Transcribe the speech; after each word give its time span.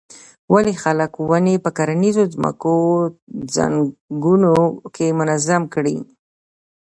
ولې 0.53 0.73
خلک 0.83 1.11
ونې 1.29 1.55
په 1.63 1.69
کرنیزو 1.77 2.23
ځمکو 2.35 2.75
څنګونو 3.55 4.53
کې 4.95 5.07
منظم 5.19 5.63
کري. 5.73 5.97